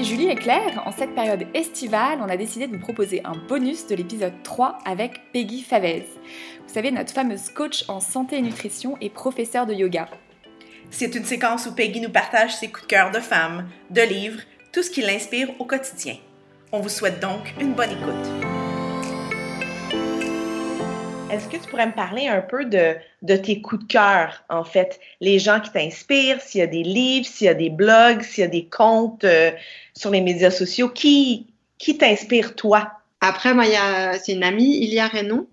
est 0.00 0.36
claire, 0.36 0.82
en 0.86 0.92
cette 0.92 1.14
période 1.14 1.46
estivale, 1.54 2.20
on 2.22 2.28
a 2.28 2.36
décidé 2.36 2.66
de 2.68 2.72
vous 2.72 2.78
proposer 2.78 3.20
un 3.24 3.32
bonus 3.48 3.86
de 3.88 3.96
l'épisode 3.96 4.32
3 4.44 4.78
avec 4.84 5.32
Peggy 5.32 5.62
Favez. 5.62 6.06
Vous 6.66 6.72
savez, 6.72 6.92
notre 6.92 7.12
fameuse 7.12 7.48
coach 7.48 7.84
en 7.88 7.98
santé 7.98 8.36
et 8.36 8.42
nutrition 8.42 8.96
et 9.00 9.10
professeure 9.10 9.66
de 9.66 9.74
yoga. 9.74 10.08
C'est 10.90 11.16
une 11.16 11.24
séquence 11.24 11.66
où 11.66 11.74
Peggy 11.74 12.00
nous 12.00 12.10
partage 12.10 12.54
ses 12.54 12.68
coups 12.68 12.82
de 12.82 12.88
cœur 12.88 13.10
de 13.10 13.18
femme, 13.18 13.68
de 13.90 14.02
livres, 14.02 14.40
tout 14.72 14.82
ce 14.82 14.90
qui 14.90 15.02
l'inspire 15.02 15.50
au 15.58 15.64
quotidien. 15.64 16.16
On 16.70 16.80
vous 16.80 16.88
souhaite 16.88 17.20
donc 17.20 17.54
une 17.60 17.72
bonne 17.72 17.90
écoute. 17.90 18.47
Est-ce 21.30 21.46
que 21.48 21.62
tu 21.62 21.68
pourrais 21.68 21.86
me 21.86 21.92
parler 21.92 22.26
un 22.26 22.40
peu 22.40 22.64
de, 22.64 22.94
de 23.22 23.36
tes 23.36 23.60
coups 23.60 23.86
de 23.86 23.92
cœur, 23.92 24.44
en 24.48 24.64
fait? 24.64 24.98
Les 25.20 25.38
gens 25.38 25.60
qui 25.60 25.70
t'inspirent, 25.70 26.40
s'il 26.40 26.60
y 26.60 26.62
a 26.62 26.66
des 26.66 26.82
livres, 26.82 27.26
s'il 27.26 27.44
y 27.44 27.50
a 27.50 27.54
des 27.54 27.68
blogs, 27.68 28.22
s'il 28.22 28.40
y 28.42 28.46
a 28.46 28.50
des 28.50 28.64
comptes 28.64 29.24
euh, 29.24 29.50
sur 29.94 30.10
les 30.10 30.22
médias 30.22 30.50
sociaux, 30.50 30.88
qui, 30.88 31.46
qui 31.76 31.98
t'inspire 31.98 32.56
toi? 32.56 32.92
Après, 33.20 33.52
moi, 33.52 33.64
c'est 34.22 34.32
une 34.32 34.42
amie, 34.42 34.78
Ilia 34.78 35.06
Renon, 35.08 35.46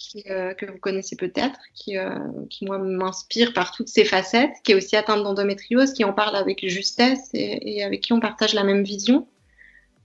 qui, 0.00 0.24
euh, 0.30 0.54
que 0.54 0.64
vous 0.64 0.78
connaissez 0.78 1.16
peut-être, 1.16 1.58
qui, 1.74 1.98
euh, 1.98 2.18
qui 2.48 2.64
moi 2.64 2.78
m'inspire 2.78 3.52
par 3.52 3.72
toutes 3.72 3.88
ses 3.88 4.04
facettes, 4.04 4.54
qui 4.64 4.72
est 4.72 4.74
aussi 4.74 4.96
atteinte 4.96 5.22
d'endométriose, 5.22 5.92
qui 5.92 6.04
en 6.04 6.14
parle 6.14 6.36
avec 6.36 6.66
justesse 6.66 7.28
et, 7.34 7.76
et, 7.76 7.84
avec 7.84 8.00
qui 8.00 8.14
on 8.14 8.20
partage 8.20 8.54
la 8.54 8.64
même 8.64 8.84
vision 8.84 9.26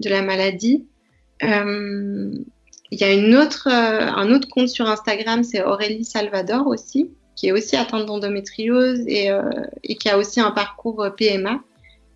de 0.02 0.10
la 0.10 0.22
maladie. 0.22 0.86
Euh, 1.44 2.34
il 2.92 3.00
y 3.00 3.04
a 3.04 3.14
une 3.14 3.36
autre, 3.36 3.68
euh, 3.72 4.08
un 4.08 4.32
autre 4.32 4.48
compte 4.48 4.70
sur 4.70 4.88
Instagram, 4.88 5.44
c'est 5.44 5.64
Aurélie 5.64 6.06
Salvador 6.06 6.68
aussi, 6.68 7.10
qui 7.36 7.48
est 7.48 7.52
aussi 7.52 7.76
atteinte 7.76 8.06
d'endométriose 8.06 9.02
et, 9.08 9.32
euh, 9.32 9.42
et, 9.84 9.96
qui 9.96 10.10
a 10.10 10.18
aussi 10.18 10.40
un 10.40 10.52
parcours 10.52 11.06
PMA 11.18 11.60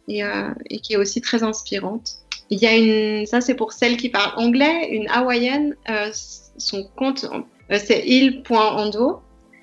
et, 0.08 0.23
euh, 0.23 0.50
et, 0.70 0.80
qui 0.80 0.94
est 0.94 0.98
aussi 0.98 1.22
très 1.22 1.44
inspirante. 1.44 2.20
Il 2.50 2.59
y 2.59 2.66
a 2.66 2.76
une, 2.76 3.26
ça 3.26 3.42
c'est 3.42 3.56
pour 3.56 3.73
celles 3.73 3.98
qui 3.98 4.09
parlent 4.09 4.34
anglais, 4.38 4.89
une 4.92 5.08
hawaïenne, 5.09 5.76
euh, 5.89 6.09
son 6.58 6.83
compte 6.95 7.26
euh, 7.72 7.78
c'est 7.83 8.04
il.ando. 8.06 9.22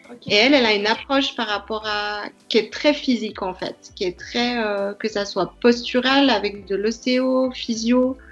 Okay. 0.08 0.30
Et 0.30 0.34
elle, 0.34 0.54
elle 0.54 0.66
a 0.66 0.72
une 0.72 0.86
approche 0.86 1.34
par 1.34 1.48
rapport 1.48 1.84
à 1.84 2.26
qui 2.48 2.58
est 2.58 2.72
très 2.72 2.94
physique 2.94 3.42
en 3.42 3.54
fait, 3.54 3.90
qui 3.96 4.04
est 4.04 4.16
très 4.16 4.62
euh, 4.64 4.94
que 4.94 5.08
ça 5.08 5.24
soit 5.24 5.52
postural 5.60 6.30
avec 6.30 6.64
de 6.66 6.76
l'ostéo, 6.76 7.50
physio, 7.50 8.10
euh, 8.10 8.25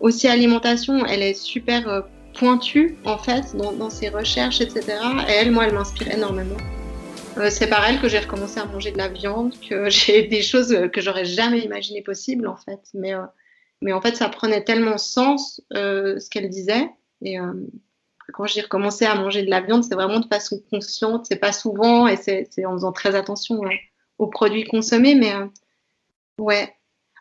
aussi 0.00 0.28
alimentation, 0.28 1.06
elle 1.06 1.22
est 1.22 1.34
super 1.34 1.88
euh, 1.88 2.00
pointue 2.34 2.96
en 3.04 3.18
fait 3.18 3.56
dans, 3.56 3.72
dans, 3.72 3.90
ses 3.90 4.08
recherches, 4.08 4.60
etc. 4.60 4.98
Et 5.28 5.32
elle, 5.32 5.52
moi, 5.52 5.66
elle 5.66 5.74
m'inspire 5.74 6.10
énormément. 6.10 6.56
Euh, 7.38 7.48
c'est 7.50 7.66
par 7.66 7.84
elle 7.88 8.00
que 8.00 8.08
j'ai 8.08 8.18
recommencé 8.18 8.60
à 8.60 8.66
manger 8.66 8.92
de 8.92 8.98
la 8.98 9.08
viande, 9.08 9.54
que 9.68 9.88
j'ai 9.90 10.24
des 10.24 10.42
choses 10.42 10.76
que 10.92 11.00
j'aurais 11.00 11.24
jamais 11.24 11.60
imaginé 11.60 12.02
possible 12.02 12.46
en 12.46 12.56
fait. 12.56 12.80
Mais, 12.94 13.14
euh, 13.14 13.22
mais 13.80 13.92
en 13.92 14.00
fait, 14.00 14.16
ça 14.16 14.28
prenait 14.28 14.64
tellement 14.64 14.98
sens 14.98 15.60
euh, 15.74 16.18
ce 16.18 16.28
qu'elle 16.28 16.48
disait. 16.48 16.90
Et 17.24 17.36
quand 18.32 18.46
j'ai 18.46 18.62
recommencé 18.62 19.04
à 19.04 19.14
manger 19.14 19.44
de 19.44 19.50
la 19.50 19.60
viande, 19.60 19.84
c'est 19.84 19.94
vraiment 19.94 20.18
de 20.18 20.26
façon 20.26 20.60
consciente, 20.70 21.26
c'est 21.26 21.36
pas 21.36 21.52
souvent 21.52 22.08
et 22.08 22.16
c'est 22.16 22.48
en 22.66 22.72
faisant 22.72 22.90
très 22.90 23.14
attention 23.14 23.60
aux 24.18 24.26
produits 24.26 24.64
consommés. 24.64 25.14
Mais 25.14 25.32
ouais, 26.38 26.74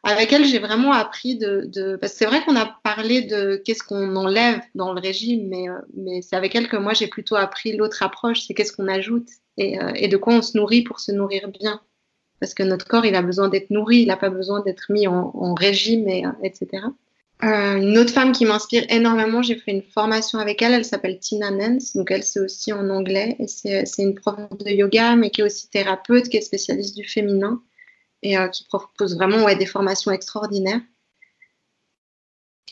avec 0.03 0.33
elle, 0.33 0.45
j'ai 0.45 0.57
vraiment 0.57 0.93
appris 0.93 1.37
de, 1.37 1.65
de... 1.67 1.95
parce 1.95 2.13
que 2.13 2.19
c'est 2.19 2.25
vrai 2.25 2.43
qu'on 2.43 2.55
a 2.55 2.79
parlé 2.83 3.21
de 3.21 3.61
qu'est-ce 3.63 3.83
qu'on 3.83 4.15
enlève 4.15 4.59
dans 4.73 4.93
le 4.93 4.99
régime, 4.99 5.47
mais, 5.47 5.69
euh, 5.69 5.77
mais 5.95 6.21
c'est 6.23 6.35
avec 6.35 6.55
elle 6.55 6.67
que 6.67 6.77
moi 6.77 6.93
j'ai 6.93 7.07
plutôt 7.07 7.35
appris 7.35 7.75
l'autre 7.77 8.01
approche, 8.01 8.41
c'est 8.41 8.55
qu'est-ce 8.55 8.73
qu'on 8.73 8.87
ajoute 8.87 9.27
et, 9.57 9.79
euh, 9.79 9.91
et, 9.95 10.07
de 10.07 10.17
quoi 10.17 10.33
on 10.33 10.41
se 10.41 10.57
nourrit 10.57 10.81
pour 10.81 10.99
se 10.99 11.11
nourrir 11.11 11.49
bien. 11.49 11.81
Parce 12.39 12.55
que 12.55 12.63
notre 12.63 12.87
corps, 12.87 13.05
il 13.05 13.13
a 13.13 13.21
besoin 13.21 13.49
d'être 13.49 13.69
nourri, 13.69 13.99
il 13.99 14.07
n'a 14.07 14.17
pas 14.17 14.31
besoin 14.31 14.61
d'être 14.61 14.91
mis 14.91 15.05
en, 15.05 15.31
en, 15.35 15.53
régime, 15.53 16.07
et, 16.09 16.25
euh, 16.25 16.31
etc. 16.41 16.83
une 17.43 17.97
autre 17.99 18.11
femme 18.11 18.31
qui 18.31 18.45
m'inspire 18.45 18.85
énormément, 18.89 19.43
j'ai 19.43 19.55
fait 19.55 19.71
une 19.71 19.83
formation 19.83 20.39
avec 20.39 20.63
elle, 20.63 20.73
elle 20.73 20.85
s'appelle 20.85 21.19
Tina 21.19 21.51
Nance, 21.51 21.95
donc 21.95 22.09
elle 22.09 22.23
c'est 22.23 22.39
aussi 22.39 22.73
en 22.73 22.89
anglais, 22.89 23.35
et 23.37 23.47
c'est 23.47 23.85
une 23.99 24.15
prof 24.15 24.35
de 24.65 24.71
yoga, 24.71 25.15
mais 25.15 25.29
qui 25.29 25.41
est 25.41 25.43
aussi 25.43 25.69
thérapeute, 25.69 26.27
qui 26.29 26.37
est 26.37 26.41
spécialiste 26.41 26.95
du 26.95 27.03
féminin 27.03 27.61
et 28.23 28.37
euh, 28.37 28.47
qui 28.47 28.65
propose 28.65 29.15
vraiment 29.15 29.43
ouais, 29.43 29.55
des 29.55 29.65
formations 29.65 30.11
extraordinaires. 30.11 30.81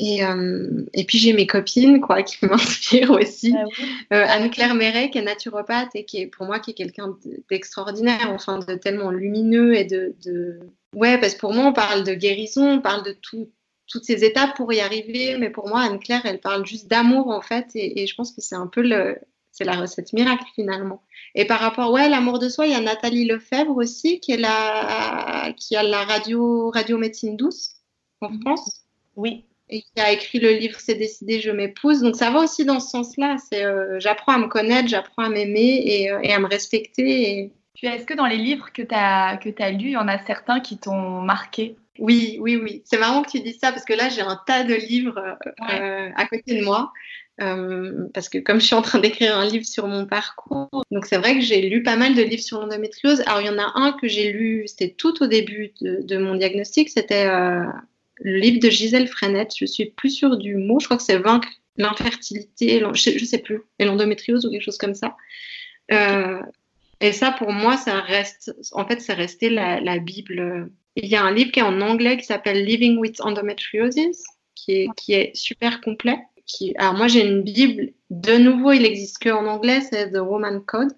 Et, 0.02 0.24
euh, 0.24 0.86
et 0.94 1.04
puis 1.04 1.18
j'ai 1.18 1.34
mes 1.34 1.46
copines 1.46 2.00
quoi 2.00 2.24
qui 2.24 2.46
m'inspirent 2.46 3.12
aussi. 3.12 3.54
Ah 3.58 3.66
oui. 3.66 3.86
euh, 4.14 4.26
Anne-Claire 4.28 4.74
Méret 4.74 5.10
qui 5.10 5.18
est 5.18 5.24
naturopathe 5.24 5.90
et 5.94 6.06
qui 6.06 6.22
est 6.22 6.28
pour 6.28 6.46
moi 6.46 6.60
qui 6.60 6.72
est 6.72 6.74
quelqu'un 6.74 7.18
d'extraordinaire, 7.50 8.32
enfin 8.32 8.60
de 8.60 8.76
tellement 8.76 9.12
lumineux 9.12 9.76
et 9.76 9.84
de, 9.84 10.16
de, 10.24 10.60
ouais 10.96 11.20
parce 11.20 11.34
que 11.34 11.40
pour 11.40 11.54
moi 11.54 11.66
on 11.66 11.74
parle 11.74 12.06
de 12.06 12.14
guérison, 12.14 12.76
on 12.76 12.82
parle 12.82 13.04
de 13.04 13.12
tout, 13.12 13.52
toutes 13.88 14.06
ces 14.06 14.24
étapes 14.24 14.56
pour 14.56 14.72
y 14.72 14.80
arriver, 14.80 15.38
mais 15.38 15.50
pour 15.50 15.68
moi 15.68 15.82
Anne-Claire 15.82 16.22
elle 16.24 16.40
parle 16.40 16.66
juste 16.66 16.88
d'amour 16.88 17.28
en 17.28 17.42
fait 17.42 17.68
et, 17.76 18.02
et, 18.02 18.08
je 18.08 18.16
pense 18.16 18.32
que 18.32 18.40
c'est 18.40 18.56
un 18.56 18.68
peu 18.68 18.82
le 18.82 19.18
c'est 19.60 19.66
la 19.66 19.76
recette 19.76 20.14
miracle 20.14 20.46
finalement. 20.56 21.04
Et 21.36 21.46
par 21.46 21.60
rapport, 21.60 21.92
ouais, 21.92 22.08
l'amour 22.08 22.40
de 22.40 22.48
soi, 22.48 22.66
il 22.66 22.72
y 22.72 22.76
a 22.76 22.80
Nathalie 22.80 23.26
Lefebvre 23.26 23.76
aussi, 23.76 24.22
qui, 24.22 24.32
est 24.32 24.38
la, 24.38 25.52
qui 25.58 25.76
a 25.76 25.84
la 25.84 26.06
radio, 26.06 26.70
radio 26.70 26.98
médecine 26.98 27.36
douce 27.36 27.76
en 28.22 28.32
France. 28.40 28.86
Oui. 29.18 29.44
Et 29.70 29.82
qui 29.82 30.02
a 30.02 30.14
écrit 30.14 30.40
le 30.40 30.52
livre 30.52 30.80
C'est 30.80 30.96
décidé, 30.96 31.42
je 31.42 31.52
m'épouse. 31.52 32.02
Donc 32.02 32.16
ça 32.16 32.32
va 32.32 32.40
aussi 32.40 32.64
dans 32.64 32.80
ce 32.80 32.90
sens-là. 32.90 33.36
C'est, 33.38 33.66
euh, 33.66 34.00
j'apprends 34.00 34.32
à 34.32 34.38
me 34.38 34.48
connaître, 34.48 34.88
j'apprends 34.88 35.24
à 35.24 35.30
m'aimer 35.30 35.84
et, 35.86 36.10
euh, 36.10 36.20
et, 36.24 36.32
à 36.32 36.40
me 36.40 36.48
respecter. 36.48 37.40
Et... 37.40 37.52
Puis 37.76 37.88
est-ce 37.88 38.06
que 38.06 38.14
dans 38.14 38.26
les 38.28 38.38
livres 38.38 38.72
que 38.74 38.82
tu 38.82 38.96
as, 38.96 39.38
que 39.38 39.50
as 39.62 39.72
lus, 39.72 39.90
il 39.90 39.92
y 39.92 39.98
en 39.98 40.08
a 40.08 40.24
certains 40.26 40.62
qui 40.62 40.78
t'ont 40.78 41.22
marqué? 41.22 41.76
Oui, 42.00 42.38
oui, 42.40 42.56
oui. 42.56 42.82
C'est 42.86 42.98
marrant 42.98 43.24
que 43.24 43.32
tu 43.32 43.42
dises 43.42 43.60
ça 43.60 43.74
parce 43.74 43.84
que 43.84 43.94
là, 43.94 44.08
j'ai 44.08 44.22
un 44.22 44.40
tas 44.48 44.64
de 44.64 44.74
livres 44.74 45.38
ouais. 45.44 45.82
euh, 45.82 46.10
à 46.16 46.26
côté 46.28 46.58
de 46.58 46.64
moi. 46.64 46.94
Euh, 47.42 48.08
parce 48.14 48.28
que 48.28 48.38
comme 48.38 48.60
je 48.60 48.66
suis 48.66 48.76
en 48.76 48.82
train 48.82 49.00
d'écrire 49.00 49.38
un 49.38 49.46
livre 49.46 49.66
sur 49.66 49.88
mon 49.88 50.06
parcours, 50.06 50.84
donc 50.92 51.06
c'est 51.06 51.18
vrai 51.18 51.36
que 51.36 51.42
j'ai 51.42 51.62
lu 51.70 51.84
pas 51.84 51.96
mal 51.96 52.14
de 52.14 52.22
livres 52.22 52.44
sur 52.44 52.60
l'endométriose. 52.60 53.22
Alors 53.22 53.42
il 53.42 53.48
y 53.48 53.50
en 53.50 53.58
a 53.58 53.72
un 53.76 53.94
que 53.94 54.08
j'ai 54.08 54.32
lu, 54.32 54.68
c'était 54.68 54.90
tout 54.90 55.24
au 55.24 55.28
début 55.28 55.72
de, 55.82 56.18
mon 56.18 56.36
diagnostic, 56.36 56.90
c'était 56.90 57.28
euh, 57.28 57.64
le 58.18 58.38
livre 58.38 58.60
de 58.60 58.70
Gisèle 58.70 59.08
Frenette. 59.08 59.54
Je 59.58 59.66
suis 59.66 59.86
plus 59.86 60.10
sûre 60.10 60.38
du 60.38 60.56
mot, 60.56 60.80
je 60.80 60.86
crois 60.86 60.98
que 60.98 61.04
c'est 61.04 61.18
Vaincre 61.18 61.50
l'infertilité, 61.78 62.82
je, 62.94 63.18
je, 63.18 63.26
sais 63.26 63.38
plus, 63.38 63.62
et 63.80 63.86
l'endométriose 63.86 64.46
ou 64.46 64.52
quelque 64.52 64.64
chose 64.64 64.78
comme 64.78 64.96
ça. 64.96 65.16
Euh, 65.94 66.42
et 67.00 67.14
ça, 67.14 67.32
pour 67.32 67.54
moi, 67.54 67.78
ça 67.78 68.02
reste, 68.02 68.54
en 68.74 68.86
fait, 68.86 69.00
c'est 69.00 69.14
resté 69.14 69.50
la, 69.50 70.00
Bible. 70.00 70.70
Il 70.98 71.08
y 71.08 71.16
a 71.16 71.24
un 71.24 71.32
livre 71.34 71.54
qui 71.54 71.62
est 71.62 71.64
en 71.64 71.80
anglais 71.80 72.18
qui 72.18 72.26
s'appelle 72.26 72.66
Living 72.66 72.98
with 72.98 73.22
Endometriosis, 73.22 74.26
qui 74.56 74.90
est 75.08 75.34
super 75.34 75.80
complet. 75.80 76.18
Alors 76.78 76.94
moi, 76.94 77.08
j'ai 77.08 77.26
une 77.26 77.44
Bible. 77.44 77.94
De 78.10 78.38
nouveau, 78.38 78.72
il 78.72 78.86
existe 78.86 79.20
que 79.20 79.30
en 79.30 79.46
anglais, 79.46 79.82
c'est 79.82 80.12
The 80.12 80.20
Woman 80.20 80.64
Code. 80.66 80.94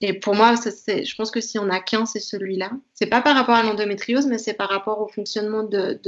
Et 0.00 0.14
pour 0.14 0.34
moi, 0.34 0.56
ça, 0.56 0.70
je 0.70 1.14
pense 1.14 1.30
que 1.30 1.40
si 1.40 1.58
on 1.58 1.70
a 1.70 1.80
qu'un, 1.80 2.06
c'est 2.06 2.20
celui-là. 2.20 2.72
C'est 2.94 3.06
pas 3.06 3.22
par 3.22 3.36
rapport 3.36 3.54
à 3.54 3.62
l'endométriose, 3.62 4.26
mais 4.26 4.38
c'est 4.38 4.54
par 4.54 4.68
rapport 4.68 5.00
au 5.00 5.06
fonctionnement 5.06 5.62
de, 5.62 6.00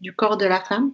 du 0.00 0.12
corps 0.12 0.36
de 0.36 0.44
la 0.44 0.60
femme. 0.60 0.92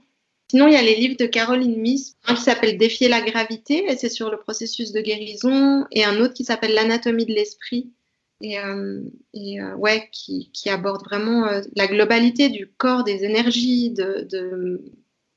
Sinon, 0.51 0.69
il 0.69 0.75
y 0.75 0.77
a 0.77 0.83
les 0.83 0.95
livres 0.95 1.17
de 1.19 1.27
Caroline 1.27 1.81
Miss, 1.81 2.17
un 2.27 2.35
qui 2.35 2.43
s'appelle 2.43 2.79
Défier 2.79 3.09
la 3.09 3.23
gravité, 3.23 3.91
et 3.91 3.97
c'est 3.97 4.09
sur 4.09 4.31
le 4.31 4.37
processus 4.37 4.93
de 4.93 5.01
guérison, 5.01 5.85
et 5.91 6.05
un 6.05 6.21
autre 6.21 6.35
qui 6.35 6.45
s'appelle 6.45 6.75
L'anatomie 6.75 7.27
de 7.27 7.33
l'esprit, 7.33 7.93
et, 8.41 8.59
euh, 8.61 9.01
euh, 9.35 9.75
ouais, 9.77 10.09
qui, 10.13 10.51
qui, 10.53 10.69
aborde 10.69 11.03
vraiment 11.05 11.47
euh, 11.47 11.63
la 11.75 11.87
globalité 11.89 12.51
du 12.51 12.69
corps, 12.69 13.03
des 13.03 13.25
énergies, 13.25 13.91
de 13.91 14.83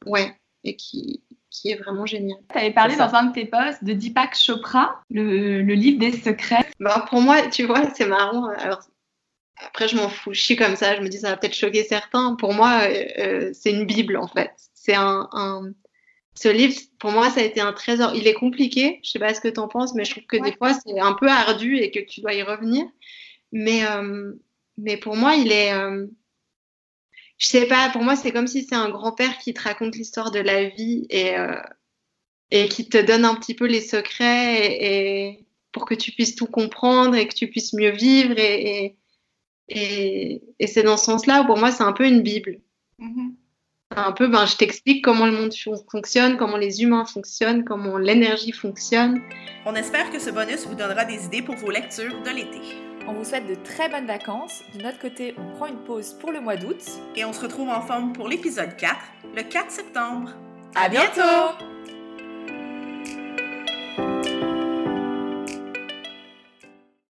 ouais, 0.05 0.35
et 0.63 0.75
qui, 0.75 1.23
qui 1.62 1.72
est 1.72 1.75
vraiment 1.75 2.06
génial. 2.06 2.38
Tu 2.51 2.57
avais 2.57 2.72
parlé 2.72 2.95
dans 2.95 3.13
un 3.13 3.25
de 3.25 3.33
tes 3.33 3.45
posts 3.45 3.83
de 3.83 3.94
Deepak 3.94 4.36
Chopra, 4.36 5.01
le, 5.09 5.62
le 5.62 5.74
livre 5.74 6.00
des 6.00 6.12
secrets. 6.12 6.68
Bah, 6.80 7.06
pour 7.09 7.21
moi, 7.21 7.42
tu 7.48 7.65
vois, 7.65 7.89
c'est 7.95 8.06
marrant. 8.06 8.48
Alors, 8.57 8.81
après, 9.65 9.88
je 9.88 9.95
m'en 9.95 10.09
fous. 10.09 10.33
Je 10.33 10.42
suis 10.42 10.56
comme 10.56 10.75
ça. 10.75 10.95
Je 10.95 11.01
me 11.01 11.09
dis, 11.09 11.18
ça 11.19 11.30
va 11.30 11.38
peut-être 11.38 11.56
choquer 11.56 11.83
certains. 11.83 12.36
Pour 12.36 12.54
moi, 12.54 12.81
euh, 13.19 13.51
c'est 13.54 13.71
une 13.71 13.86
Bible, 13.86 14.18
en 14.18 14.27
fait. 14.27 14.51
C'est 14.74 14.95
un, 14.95 15.27
un, 15.31 15.71
Ce 16.36 16.48
livre, 16.48 16.80
pour 17.00 17.12
moi, 17.12 17.30
ça 17.30 17.42
a 17.42 17.44
été 17.44 17.60
un 17.60 17.74
trésor. 17.74 18.13
Il 18.13 18.27
est 18.27 18.33
compliqué. 18.36 19.00
Je 19.03 19.10
sais 19.10 19.19
pas 19.19 19.33
ce 19.33 19.42
que 19.42 19.48
tu 19.48 19.60
en 19.60 19.68
penses, 19.68 19.95
mais 19.95 20.06
je 20.06 20.12
trouve 20.12 20.25
que 20.25 20.38
ouais. 20.38 20.51
des 20.51 20.57
fois, 20.57 20.74
c'est 20.74 21.00
un 21.00 21.13
peu 21.13 21.27
ardu 21.27 21.77
et 21.77 21.92
que 21.92 22.00
tu 22.00 22.21
dois 22.21 22.33
y 22.33 22.44
revenir. 22.44 22.86
Mais, 23.51 23.86
euh, 23.86 24.33
mais 24.77 24.98
pour 24.98 25.15
moi, 25.15 25.36
il 25.36 25.51
est. 25.51 25.74
Euh, 25.74 26.06
je 27.38 27.48
sais 27.48 27.68
pas, 27.68 27.89
pour 27.89 28.01
moi, 28.04 28.16
c'est 28.16 28.31
comme 28.31 28.48
si 28.48 28.63
c'est 28.63 28.75
un 28.75 28.89
grand-père 28.89 29.38
qui 29.38 29.54
te 29.54 29.62
raconte 29.62 29.95
l'histoire 29.95 30.31
de 30.31 30.39
la 30.39 30.69
vie 30.69 31.06
et, 31.10 31.38
euh, 31.38 31.62
et 32.51 32.68
qui 32.68 32.89
te 32.89 32.98
donne 32.98 33.25
un 33.25 33.36
petit 33.36 33.54
peu 33.54 33.66
les 33.68 33.81
secrets 33.81 34.66
et, 34.66 35.28
et, 35.30 35.45
pour 35.72 35.86
que 35.86 35.94
tu 35.94 36.12
puisses 36.12 36.36
tout 36.36 36.48
comprendre 36.48 37.16
et 37.16 37.28
que 37.28 37.36
tu 37.36 37.48
puisses 37.48 37.74
mieux 37.74 37.92
vivre. 37.92 38.34
Et, 38.38 38.98
et, 39.69 40.42
et 40.57 40.68
c'est 40.68 40.84
dans 40.84 40.98
ce 40.98 41.06
sens-là 41.06 41.42
où 41.44 41.45
pour 41.45 41.57
moi, 41.57 41.72
c'est 41.72 41.84
un 41.84 41.94
peu 41.94 42.07
une 42.07 42.22
Bible. 42.22 42.60
Mm 42.98 43.13
-hmm. 43.13 43.31
un 43.95 44.12
peu, 44.12 44.28
ben, 44.28 44.45
je 44.48 44.56
t'explique 44.56 45.04
comment 45.04 45.28
le 45.28 45.34
monde 45.34 45.54
fonctionne, 45.92 46.38
comment 46.38 46.57
les 46.57 46.81
humains 46.81 47.06
fonctionnent, 47.06 47.63
comment 47.63 47.98
l'énergie 48.00 48.51
fonctionne. 48.51 49.22
On 49.66 49.75
espère 49.75 50.10
que 50.12 50.19
ce 50.19 50.31
bonus 50.31 50.66
vous 50.66 50.75
donnera 50.75 51.06
des 51.06 51.25
idées 51.25 51.44
pour 51.44 51.56
vos 51.56 51.72
lectures 51.72 52.19
de 52.24 52.31
l'été. 52.31 52.87
On 53.07 53.13
vous 53.13 53.24
souhaite 53.24 53.48
de 53.48 53.56
très 53.56 53.88
bonnes 53.88 54.06
vacances. 54.06 54.63
De 54.75 54.83
notre 54.83 55.00
côté, 55.00 55.33
on 55.38 55.56
prend 55.56 55.68
une 55.68 55.77
pause 55.77 56.13
pour 56.19 56.31
le 56.31 56.42
mois 56.42 56.57
d'août. 56.57 56.83
Et 57.15 57.24
on 57.24 57.31
se 57.31 57.42
retrouve 57.42 57.69
en 57.69 57.81
forme 57.81 58.12
pour 58.12 58.27
l'épisode 58.27 58.75
4, 58.75 58.95
le 59.33 59.44
4 59.44 59.71
septembre. 59.71 60.31
À 60.75 60.89
bientôt! 60.89 61.66